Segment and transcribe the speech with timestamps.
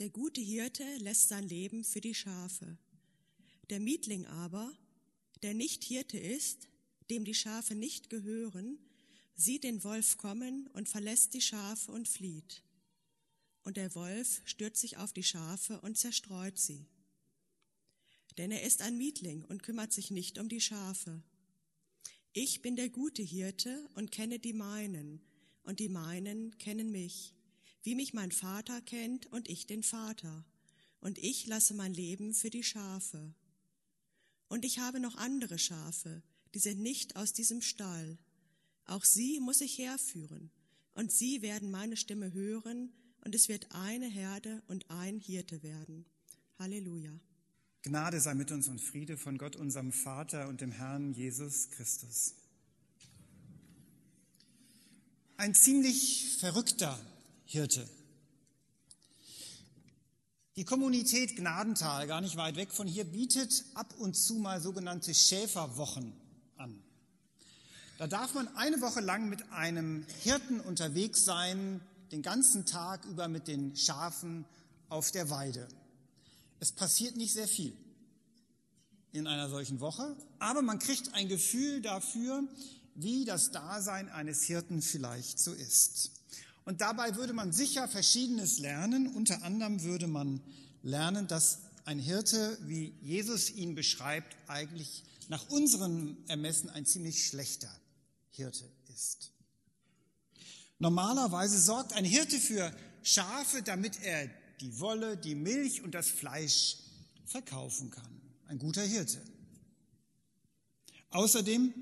[0.00, 2.78] Der gute Hirte lässt sein Leben für die Schafe.
[3.68, 4.72] Der Mietling aber,
[5.42, 6.68] der nicht Hirte ist,
[7.10, 8.78] dem die Schafe nicht gehören,
[9.34, 12.62] sieht den Wolf kommen und verlässt die Schafe und flieht.
[13.62, 16.86] Und der Wolf stürzt sich auf die Schafe und zerstreut sie.
[18.38, 21.22] Denn er ist ein Mietling und kümmert sich nicht um die Schafe.
[22.32, 25.20] Ich bin der gute Hirte und kenne die meinen,
[25.62, 27.34] und die meinen kennen mich
[27.82, 30.44] wie mich mein Vater kennt und ich den Vater.
[31.00, 33.34] Und ich lasse mein Leben für die Schafe.
[34.48, 36.22] Und ich habe noch andere Schafe,
[36.54, 38.18] die sind nicht aus diesem Stall.
[38.84, 40.50] Auch sie muss ich herführen.
[40.94, 42.92] Und sie werden meine Stimme hören,
[43.22, 46.06] und es wird eine Herde und ein Hirte werden.
[46.58, 47.20] Halleluja.
[47.82, 52.34] Gnade sei mit uns und Friede von Gott, unserem Vater und dem Herrn Jesus Christus.
[55.36, 56.98] Ein ziemlich verrückter
[57.50, 57.84] Hirte.
[60.54, 65.12] Die Kommunität Gnadental, gar nicht weit weg von hier, bietet ab und zu mal sogenannte
[65.12, 66.12] Schäferwochen
[66.58, 66.80] an.
[67.98, 71.80] Da darf man eine Woche lang mit einem Hirten unterwegs sein,
[72.12, 74.44] den ganzen Tag über mit den Schafen
[74.88, 75.66] auf der Weide.
[76.60, 77.76] Es passiert nicht sehr viel
[79.10, 82.44] in einer solchen Woche, aber man kriegt ein Gefühl dafür,
[82.94, 86.19] wie das Dasein eines Hirten vielleicht so ist.
[86.70, 89.08] Und dabei würde man sicher Verschiedenes lernen.
[89.08, 90.40] Unter anderem würde man
[90.84, 97.68] lernen, dass ein Hirte, wie Jesus ihn beschreibt, eigentlich nach unserem Ermessen ein ziemlich schlechter
[98.30, 99.32] Hirte ist.
[100.78, 106.76] Normalerweise sorgt ein Hirte für Schafe, damit er die Wolle, die Milch und das Fleisch
[107.26, 108.20] verkaufen kann.
[108.46, 109.20] Ein guter Hirte.
[111.10, 111.74] Außerdem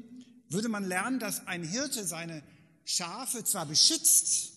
[0.49, 2.43] würde man lernen, dass ein Hirte seine
[2.87, 4.55] Schafe zwar beschützt,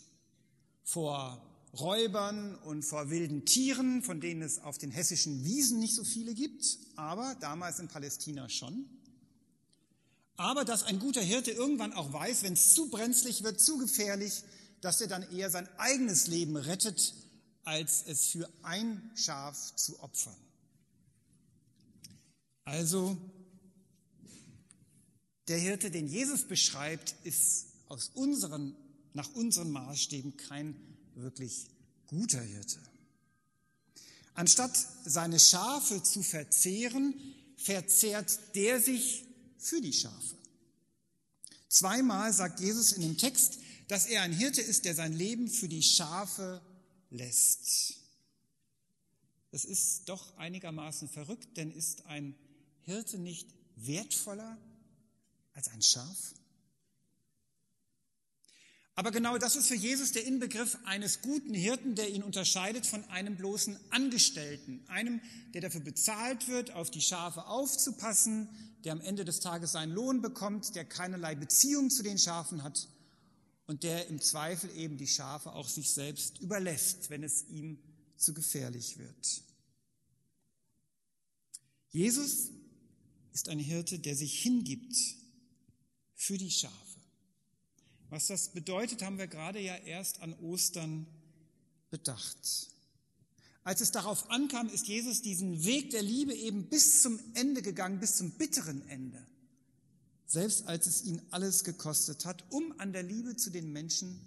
[0.84, 1.42] vor
[1.80, 6.34] Räubern und vor wilden Tieren, von denen es auf den hessischen Wiesen nicht so viele
[6.34, 8.86] gibt, aber damals in Palästina schon.
[10.36, 14.44] Aber dass ein guter Hirte irgendwann auch weiß, wenn es zu brenzlig wird, zu gefährlich,
[14.82, 17.14] dass er dann eher sein eigenes Leben rettet,
[17.64, 20.36] als es für ein Schaf zu opfern.
[22.66, 23.18] Also
[25.48, 28.76] der Hirte, den Jesus beschreibt, ist aus unseren
[29.14, 30.76] nach unseren Maßstäben kein
[31.16, 31.68] wirklich
[32.08, 32.80] guter Hirte.
[34.34, 37.14] Anstatt seine Schafe zu verzehren,
[37.58, 39.26] verzehrt der sich
[39.58, 40.36] für die Schafe.
[41.70, 45.68] Zweimal sagt Jesus in dem Text, dass er ein Hirte ist, der sein Leben für
[45.68, 46.62] die Schafe
[47.10, 47.96] lässt.
[49.52, 52.36] Das ist doch einigermaßen verrückt, denn ist ein
[52.84, 54.58] Hirte nicht wertvoller
[55.54, 56.34] als ein Schaf?
[59.02, 63.04] Aber genau das ist für Jesus der Inbegriff eines guten Hirten, der ihn unterscheidet von
[63.06, 65.20] einem bloßen Angestellten, einem,
[65.56, 68.48] der dafür bezahlt wird, auf die Schafe aufzupassen,
[68.84, 72.90] der am Ende des Tages seinen Lohn bekommt, der keinerlei Beziehung zu den Schafen hat
[73.66, 77.80] und der im Zweifel eben die Schafe auch sich selbst überlässt, wenn es ihm
[78.18, 79.42] zu gefährlich wird.
[81.90, 82.52] Jesus
[83.34, 84.96] ist ein Hirte, der sich hingibt
[86.14, 86.91] für die Schafe.
[88.12, 91.08] Was das bedeutet, haben wir gerade ja erst an Ostern
[91.90, 92.68] bedacht.
[93.64, 98.02] Als es darauf ankam, ist Jesus diesen Weg der Liebe eben bis zum Ende gegangen,
[98.02, 99.26] bis zum bitteren Ende.
[100.26, 104.20] Selbst als es ihn alles gekostet hat, um an der Liebe zu den Menschen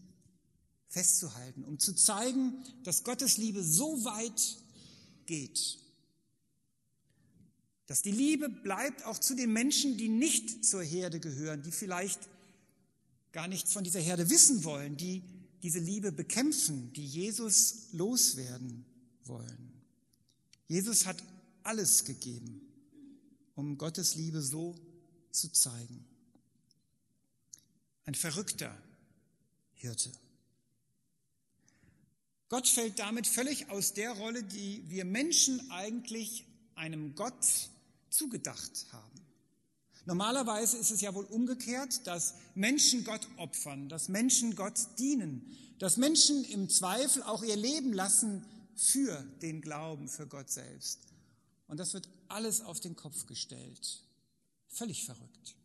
[0.88, 4.56] festzuhalten, um zu zeigen, dass Gottes Liebe so weit
[5.26, 5.78] geht,
[7.84, 12.30] dass die Liebe bleibt auch zu den Menschen, die nicht zur Herde gehören, die vielleicht
[13.34, 15.22] gar nichts von dieser Herde wissen wollen, die
[15.62, 18.86] diese Liebe bekämpfen, die Jesus loswerden
[19.24, 19.72] wollen.
[20.68, 21.22] Jesus hat
[21.64, 22.60] alles gegeben,
[23.56, 24.76] um Gottes Liebe so
[25.32, 26.06] zu zeigen.
[28.04, 28.80] Ein verrückter
[29.74, 30.12] Hirte.
[32.48, 36.46] Gott fällt damit völlig aus der Rolle, die wir Menschen eigentlich
[36.76, 37.68] einem Gott
[38.10, 39.23] zugedacht haben.
[40.06, 45.96] Normalerweise ist es ja wohl umgekehrt, dass Menschen Gott opfern, dass Menschen Gott dienen, dass
[45.96, 48.44] Menschen im Zweifel auch ihr Leben lassen
[48.76, 51.00] für den Glauben, für Gott selbst.
[51.68, 54.02] Und das wird alles auf den Kopf gestellt.
[54.68, 55.56] Völlig verrückt.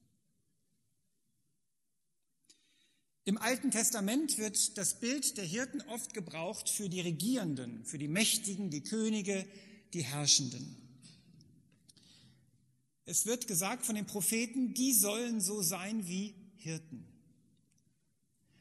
[3.26, 8.08] Im Alten Testament wird das Bild der Hirten oft gebraucht für die Regierenden, für die
[8.08, 9.46] Mächtigen, die Könige,
[9.94, 10.89] die Herrschenden.
[13.10, 17.04] Es wird gesagt von den Propheten, die sollen so sein wie Hirten.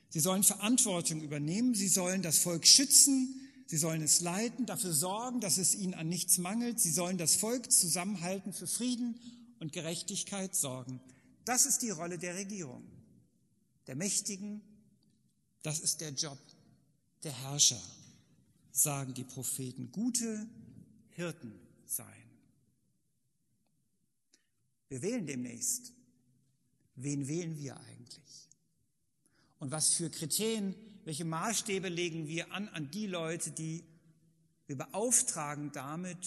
[0.08, 3.34] Sie sollen Verantwortung übernehmen, sie sollen das Volk schützen,
[3.66, 6.80] Sie sollen es leiten, dafür sorgen, dass es ihnen an nichts mangelt.
[6.80, 9.20] Sie sollen das Volk zusammenhalten, für Frieden
[9.60, 11.02] und Gerechtigkeit sorgen.
[11.44, 12.82] Das ist die Rolle der Regierung,
[13.86, 14.62] der Mächtigen.
[15.62, 16.38] Das ist der Job
[17.24, 17.82] der Herrscher,
[18.72, 19.92] sagen die Propheten.
[19.92, 20.48] Gute
[21.10, 21.52] Hirten
[21.84, 22.27] sein.
[24.88, 25.92] Wir wählen demnächst.
[26.96, 28.48] Wen wählen wir eigentlich?
[29.58, 30.74] Und was für Kriterien
[31.08, 33.82] welche Maßstäbe legen wir an an die Leute, die
[34.66, 36.18] wir beauftragen, damit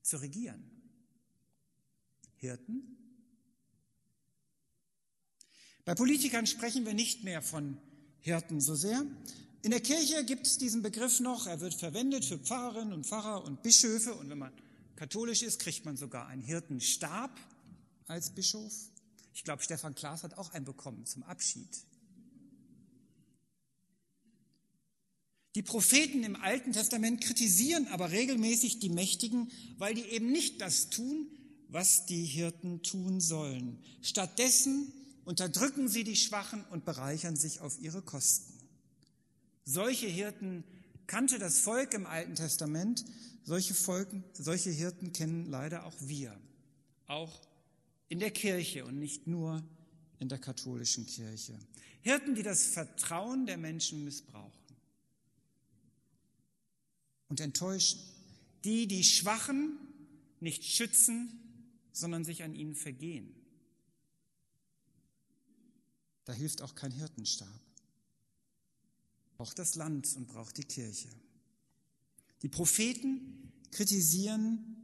[0.00, 0.64] zu regieren?
[2.36, 2.96] Hirten?
[5.84, 7.76] Bei Politikern sprechen wir nicht mehr von
[8.20, 9.04] Hirten so sehr.
[9.60, 11.46] In der Kirche gibt es diesen Begriff noch.
[11.46, 14.14] Er wird verwendet für Pfarrerinnen und Pfarrer und Bischöfe.
[14.14, 14.54] Und wenn man
[14.96, 17.38] katholisch ist, kriegt man sogar einen Hirtenstab
[18.08, 18.72] als Bischof.
[19.34, 21.68] Ich glaube, Stefan Klaas hat auch einen bekommen zum Abschied.
[25.54, 30.90] Die Propheten im Alten Testament kritisieren aber regelmäßig die Mächtigen, weil die eben nicht das
[30.90, 31.26] tun,
[31.68, 33.82] was die Hirten tun sollen.
[34.02, 34.92] Stattdessen
[35.24, 38.54] unterdrücken sie die Schwachen und bereichern sich auf ihre Kosten.
[39.64, 40.64] Solche Hirten
[41.06, 43.04] kannte das Volk im Alten Testament,
[43.44, 46.38] solche, Volken, solche Hirten kennen leider auch wir,
[47.06, 47.47] auch
[48.08, 49.62] in der Kirche und nicht nur
[50.18, 51.58] in der katholischen Kirche.
[52.00, 54.52] Hirten, die das Vertrauen der Menschen missbrauchen
[57.28, 58.00] und enttäuschen.
[58.64, 59.78] Die, die Schwachen
[60.40, 61.38] nicht schützen,
[61.92, 63.34] sondern sich an ihnen vergehen.
[66.24, 67.60] Da hilft auch kein Hirtenstab.
[69.36, 71.08] Braucht das Land und braucht die Kirche.
[72.42, 74.76] Die Propheten kritisieren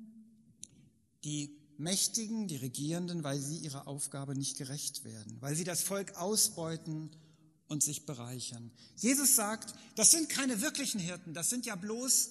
[1.24, 6.16] die Mächtigen, die Regierenden, weil sie ihrer Aufgabe nicht gerecht werden, weil sie das Volk
[6.16, 7.10] ausbeuten
[7.66, 8.70] und sich bereichern.
[8.96, 12.30] Jesus sagt, das sind keine wirklichen Hirten, das sind ja bloß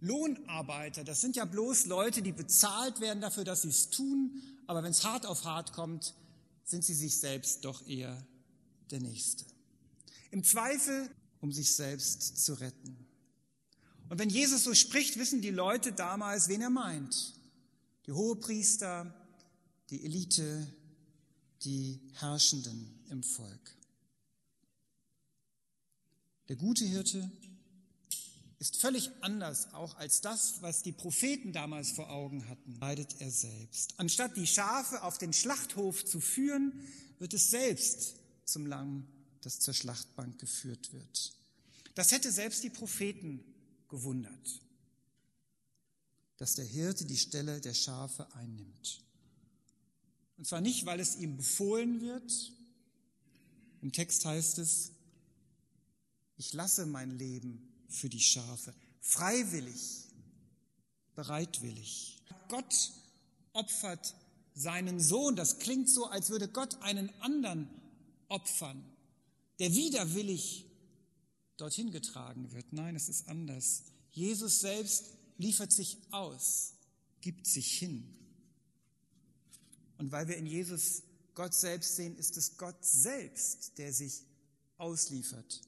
[0.00, 4.82] Lohnarbeiter, das sind ja bloß Leute, die bezahlt werden dafür, dass sie es tun, aber
[4.82, 6.14] wenn es hart auf hart kommt,
[6.64, 8.26] sind sie sich selbst doch eher
[8.90, 9.44] der Nächste.
[10.30, 11.08] Im Zweifel,
[11.40, 12.96] um sich selbst zu retten.
[14.08, 17.35] Und wenn Jesus so spricht, wissen die Leute damals, wen er meint.
[18.06, 19.12] Die Hohepriester,
[19.90, 20.66] die Elite,
[21.62, 23.76] die Herrschenden im Volk.
[26.48, 27.30] Der gute Hirte
[28.58, 33.30] ist völlig anders auch als das, was die Propheten damals vor Augen hatten, leidet er
[33.30, 33.94] selbst.
[33.98, 36.72] Anstatt die Schafe auf den Schlachthof zu führen,
[37.18, 38.14] wird es selbst
[38.44, 39.06] zum Lamm,
[39.42, 41.32] das zur Schlachtbank geführt wird.
[41.94, 43.44] Das hätte selbst die Propheten
[43.88, 44.60] gewundert,
[46.36, 49.02] dass der Hirte die Stelle der Schafe einnimmt.
[50.36, 52.52] Und zwar nicht, weil es ihm befohlen wird.
[53.80, 54.92] Im Text heißt es,
[56.36, 58.74] ich lasse mein Leben für die Schafe.
[59.00, 60.08] Freiwillig,
[61.14, 62.22] bereitwillig.
[62.48, 62.92] Gott
[63.52, 64.14] opfert
[64.54, 65.36] seinen Sohn.
[65.36, 67.68] Das klingt so, als würde Gott einen anderen
[68.28, 68.84] opfern,
[69.58, 70.66] der widerwillig
[71.56, 72.72] dorthin getragen wird.
[72.72, 73.84] Nein, es ist anders.
[74.10, 76.74] Jesus selbst liefert sich aus,
[77.20, 78.16] gibt sich hin.
[79.98, 81.02] Und weil wir in Jesus
[81.34, 84.22] Gott selbst sehen, ist es Gott selbst, der sich
[84.78, 85.60] ausliefert,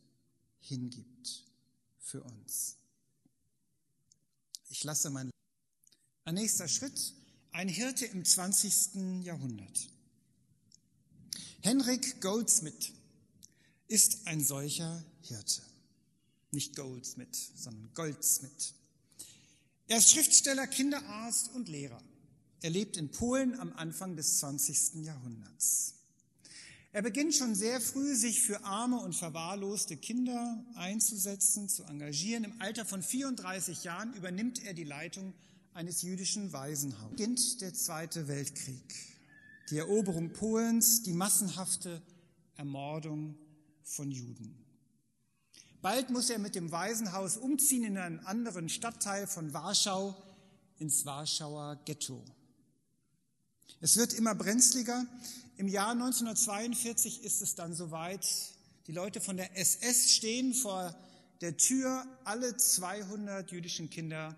[0.61, 1.45] hingibt
[2.01, 2.77] für uns.
[4.71, 5.31] Ich lasse mein.
[6.25, 7.15] Ein nächster Schritt,
[7.53, 9.25] ein Hirte im 20.
[9.25, 9.89] Jahrhundert.
[11.63, 12.93] Henrik Goldsmith
[13.89, 15.63] ist ein solcher Hirte.
[16.51, 18.75] Nicht Goldsmith, sondern Goldsmith.
[19.91, 22.03] Er ist Schriftsteller, Kinderarzt und Lehrer.
[22.61, 25.07] Er lebt in Polen am Anfang des 20.
[25.07, 25.95] Jahrhunderts.
[26.93, 32.45] Er beginnt schon sehr früh, sich für arme und verwahrloste Kinder einzusetzen, zu engagieren.
[32.45, 35.33] Im Alter von 34 Jahren übernimmt er die Leitung
[35.73, 37.17] eines jüdischen Waisenhauses.
[37.17, 38.95] Beginnt der Zweite Weltkrieg,
[39.71, 42.03] die Eroberung Polens, die massenhafte
[42.57, 43.39] Ermordung
[43.85, 44.68] von Juden.
[45.81, 50.17] Bald muss er mit dem Waisenhaus umziehen in einen anderen Stadtteil von Warschau,
[50.79, 52.25] ins Warschauer Ghetto.
[53.81, 55.07] Es wird immer brenzliger.
[55.57, 58.27] Im Jahr 1942 ist es dann soweit,
[58.87, 60.95] die Leute von der SS stehen vor
[61.41, 64.37] der Tür, alle 200 jüdischen Kinder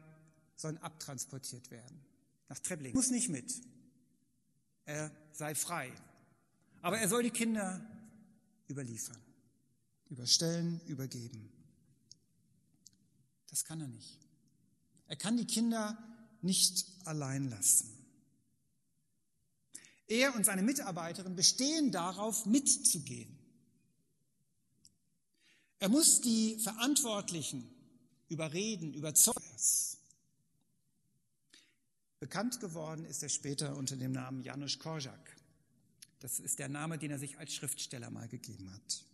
[0.57, 2.01] sollen abtransportiert werden
[2.51, 2.95] nach Trebling.
[2.95, 3.55] Muss nicht mit.
[4.85, 5.91] Er sei frei.
[6.83, 7.81] Aber er soll die Kinder
[8.69, 9.17] überliefern,
[10.11, 11.51] überstellen, übergeben.
[13.49, 14.19] Das kann er nicht.
[15.07, 15.99] Er kann die Kinder
[16.43, 17.91] nicht allein lassen.
[20.07, 23.39] Er und seine Mitarbeiterin bestehen darauf, mitzugehen.
[25.79, 27.69] Er muss die Verantwortlichen
[28.29, 29.41] überreden, überzeugen.
[32.19, 35.37] Bekannt geworden ist er später unter dem Namen Janusz Korczak.
[36.19, 39.05] Das ist der Name, den er sich als Schriftsteller mal gegeben hat.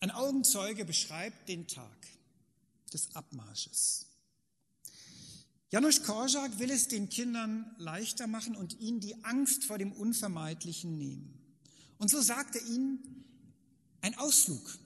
[0.00, 2.06] Ein Augenzeuge beschreibt den Tag
[2.92, 4.06] des Abmarsches.
[5.70, 10.96] Janusz Korczak will es den Kindern leichter machen und ihnen die Angst vor dem Unvermeidlichen
[10.96, 11.38] nehmen.
[11.98, 13.24] Und so sagt er ihnen,
[14.00, 14.78] ein Ausflug.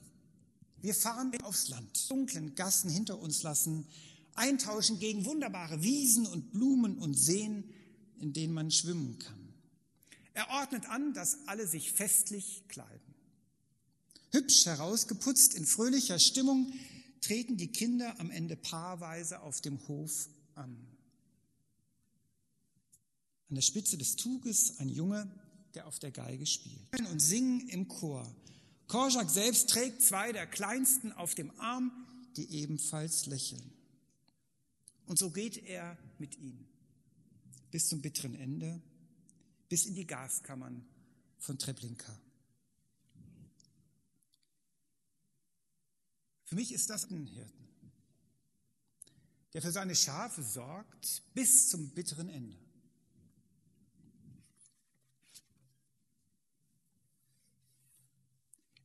[0.81, 3.85] Wir fahren aufs Land, dunklen Gassen hinter uns lassen,
[4.33, 7.71] eintauschen gegen wunderbare Wiesen und Blumen und Seen,
[8.19, 9.53] in denen man schwimmen kann.
[10.33, 13.13] Er ordnet an, dass alle sich festlich kleiden.
[14.31, 16.71] Hübsch herausgeputzt, in fröhlicher Stimmung
[17.19, 20.77] treten die Kinder am Ende paarweise auf dem Hof an.
[23.49, 25.29] An der Spitze des Tuges ein Junge,
[25.73, 26.79] der auf der Geige spielt.
[27.11, 28.33] Und singen im Chor.
[28.87, 31.91] Korczak selbst trägt zwei der Kleinsten auf dem Arm,
[32.37, 33.73] die ebenfalls lächeln.
[35.05, 36.67] Und so geht er mit ihnen
[37.71, 38.81] bis zum bitteren Ende,
[39.69, 40.85] bis in die Gaskammern
[41.39, 42.17] von Treblinka.
[46.51, 47.65] Für mich ist das ein Hirten,
[49.53, 52.57] der für seine Schafe sorgt bis zum bitteren Ende.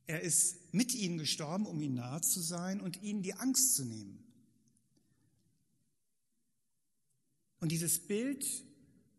[0.05, 3.83] Er ist mit ihnen gestorben, um ihnen nahe zu sein und ihnen die Angst zu
[3.83, 4.23] nehmen.
[7.59, 8.45] Und dieses Bild,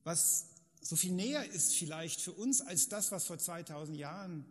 [0.05, 0.47] was
[0.81, 4.47] so viel näher ist vielleicht für uns als das, was vor 2000 Jahren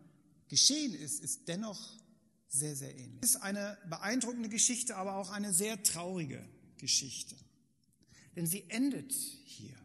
[0.46, 1.98] geschehen ist, ist dennoch
[2.48, 3.18] sehr, sehr ähnlich.
[3.22, 6.42] Es ist eine beeindruckende Geschichte, aber auch eine sehr traurige
[6.78, 7.36] Geschichte.
[8.36, 9.76] Denn sie endet hier.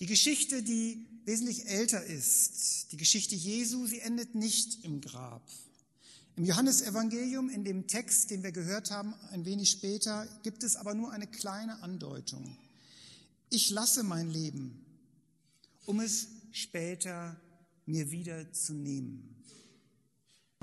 [0.00, 5.48] Die Geschichte, die wesentlich älter ist, die Geschichte Jesu, sie endet nicht im Grab.
[6.34, 10.94] Im Johannesevangelium, in dem Text, den wir gehört haben, ein wenig später, gibt es aber
[10.94, 12.56] nur eine kleine Andeutung.
[13.50, 14.84] Ich lasse mein Leben,
[15.84, 17.38] um es später
[17.84, 19.36] mir wieder zu nehmen.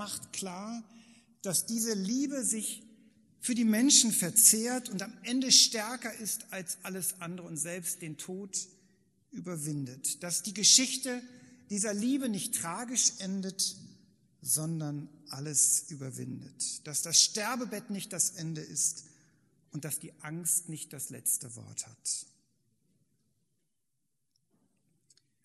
[0.00, 0.82] Macht klar,
[1.42, 2.82] dass diese Liebe sich
[3.38, 8.16] für die Menschen verzehrt und am Ende stärker ist als alles andere und selbst den
[8.16, 8.66] Tod
[9.30, 10.22] überwindet.
[10.22, 11.22] Dass die Geschichte
[11.68, 13.76] dieser Liebe nicht tragisch endet,
[14.40, 16.86] sondern alles überwindet.
[16.86, 19.04] Dass das Sterbebett nicht das Ende ist
[19.70, 22.26] und dass die Angst nicht das letzte Wort hat.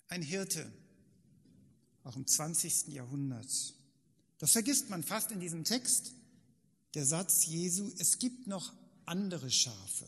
[0.08, 0.72] Ein Hirte,
[2.06, 2.88] auch im 20.
[2.88, 3.76] Jahrhundert.
[4.40, 6.14] Das vergisst man fast in diesem Text.
[6.94, 8.74] Der Satz Jesu, es gibt noch
[9.06, 10.06] andere Schafe.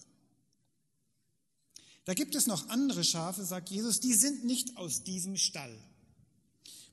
[2.06, 5.78] Da gibt es noch andere Schafe, sagt Jesus, die sind nicht aus diesem Stall.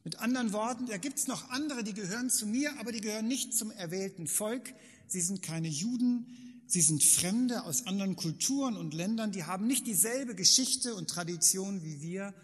[0.03, 3.29] Mit anderen Worten, da gibt es noch andere, die gehören zu mir, aber die gehören
[3.29, 4.75] nicht zum erwählten Volk.
[5.07, 6.27] Sie sind keine Juden,
[6.67, 11.85] sie sind Fremde aus anderen Kulturen und Ländern, die haben nicht dieselbe Geschichte und Tradition
[11.85, 12.35] wie wir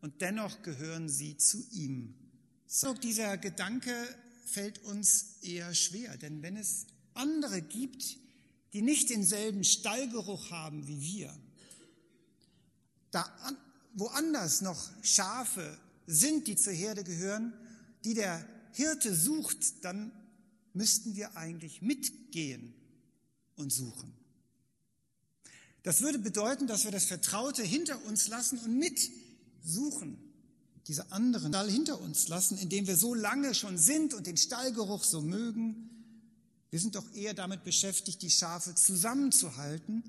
[0.00, 2.14] und dennoch gehören sie zu ihm.
[2.66, 3.92] So, dieser Gedanke
[4.44, 8.16] fällt uns eher schwer, denn wenn es andere gibt,
[8.72, 11.36] die nicht denselben Stallgeruch haben wie wir,
[13.10, 13.30] da
[13.94, 17.52] woanders noch Schafe sind, die zur Herde gehören,
[18.04, 20.10] die der Hirte sucht, dann
[20.72, 22.74] müssten wir eigentlich mitgehen
[23.56, 24.12] und suchen.
[25.82, 30.21] Das würde bedeuten, dass wir das Vertraute hinter uns lassen und mitsuchen,
[30.88, 34.36] diese anderen Stall hinter uns lassen, in dem wir so lange schon sind und den
[34.36, 35.88] Stallgeruch so mögen.
[36.70, 40.02] Wir sind doch eher damit beschäftigt, die Schafe zusammenzuhalten,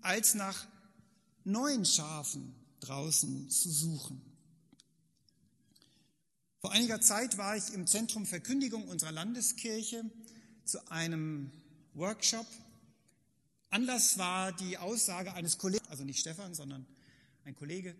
[0.00, 0.66] als nach
[1.44, 4.20] neuen Schafen draußen zu suchen.
[6.60, 10.04] Vor einiger Zeit war ich im Zentrum Verkündigung unserer Landeskirche
[10.64, 11.50] zu einem
[11.92, 12.46] Workshop.
[13.68, 16.86] Anlass war die Aussage eines Kollegen, also nicht Stefan, sondern
[17.44, 17.94] ein Kollege,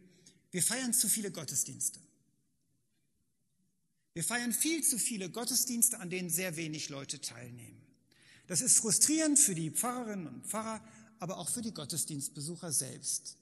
[0.50, 2.00] wir feiern zu viele Gottesdienste.
[4.14, 7.83] Wir feiern viel zu viele Gottesdienste, an denen sehr wenig Leute teilnehmen.
[8.47, 10.80] Das ist frustrierend für die Pfarrerinnen und Pfarrer,
[11.18, 13.37] aber auch für die Gottesdienstbesucher selbst.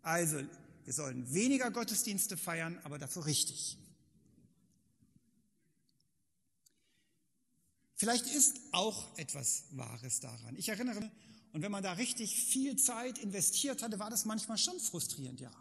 [0.00, 0.40] Also,
[0.84, 3.78] wir sollen weniger Gottesdienste feiern, aber dafür richtig.
[7.96, 10.56] Vielleicht ist auch etwas Wahres daran.
[10.56, 11.10] Ich erinnere,
[11.52, 15.52] und wenn man da richtig viel Zeit investiert hatte, war das manchmal schon frustrierend, ja.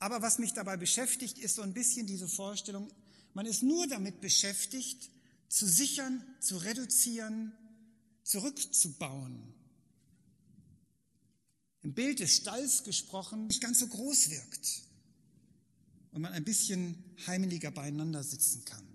[0.00, 2.90] Aber was mich dabei beschäftigt, ist so ein bisschen diese Vorstellung,
[3.34, 5.10] man ist nur damit beschäftigt,
[5.48, 7.52] zu sichern, zu reduzieren,
[8.22, 9.54] zurückzubauen.
[11.82, 14.82] Im Bild des Stalls gesprochen, nicht ganz so groß wirkt
[16.12, 18.86] und man ein bisschen heimeliger beieinander sitzen kann.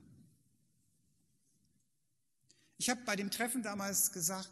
[2.78, 4.50] Ich habe bei dem Treffen damals gesagt,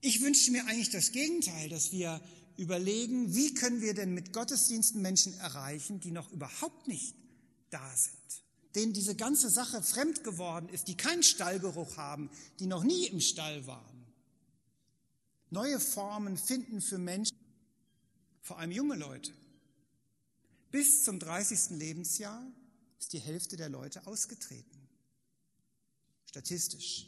[0.00, 2.20] ich wünschte mir eigentlich das Gegenteil, dass wir
[2.58, 7.14] überlegen, wie können wir denn mit Gottesdiensten Menschen erreichen, die noch überhaupt nicht
[7.70, 8.42] da sind,
[8.74, 13.20] denen diese ganze Sache fremd geworden ist, die keinen Stallgeruch haben, die noch nie im
[13.20, 14.06] Stall waren.
[15.50, 17.36] Neue Formen finden für Menschen,
[18.42, 19.32] vor allem junge Leute.
[20.70, 21.78] Bis zum 30.
[21.78, 22.44] Lebensjahr
[22.98, 24.88] ist die Hälfte der Leute ausgetreten.
[26.26, 27.06] Statistisch.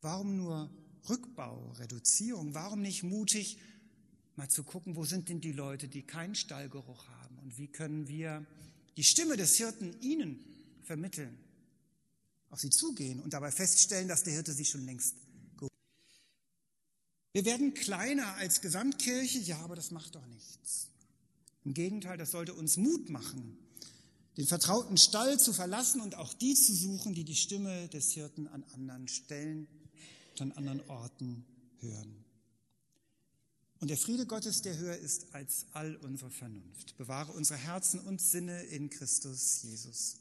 [0.00, 0.70] Warum nur
[1.08, 2.54] Rückbau, Reduzierung?
[2.54, 3.58] Warum nicht mutig
[4.36, 8.08] mal zu gucken, wo sind denn die Leute, die keinen Stallgeruch haben und wie können
[8.08, 8.46] wir
[8.96, 10.44] die Stimme des Hirten ihnen
[10.82, 11.38] vermitteln,
[12.48, 15.16] auf sie zugehen und dabei feststellen, dass der Hirte sie schon längst
[15.56, 15.72] geholt
[17.32, 20.88] Wir werden kleiner als Gesamtkirche, ja, aber das macht doch nichts.
[21.64, 23.58] Im Gegenteil, das sollte uns Mut machen,
[24.36, 28.48] den vertrauten Stall zu verlassen und auch die zu suchen, die die Stimme des Hirten
[28.48, 29.68] an anderen Stellen
[30.38, 31.44] an anderen Orten
[31.78, 32.24] hören.
[33.80, 38.20] Und der Friede Gottes, der höher ist als all unsere Vernunft, bewahre unsere Herzen und
[38.20, 40.19] Sinne in Christus Jesus.